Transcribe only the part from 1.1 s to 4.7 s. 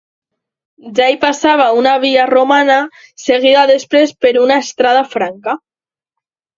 hi passava una via romana, seguida després per una